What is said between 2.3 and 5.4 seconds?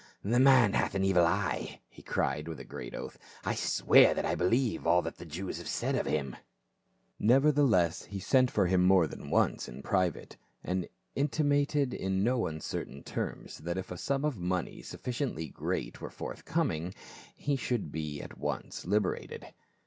with a great oath." I swear that I believe all that the